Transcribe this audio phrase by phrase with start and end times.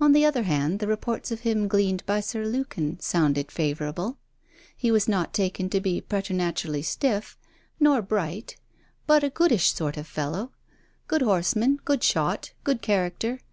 [0.00, 4.18] On the other hand, the reports of him gleaned by Sir Lukin sounded favourable.
[4.76, 7.38] He was not taken to be preternaturally stiff,
[7.78, 8.56] nor bright,
[9.06, 10.50] but a goodish sort of fellow;
[11.06, 13.38] good horseman, good shot, good character.